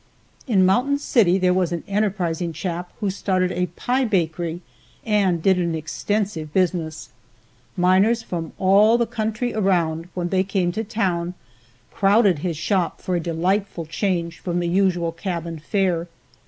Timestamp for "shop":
12.57-12.99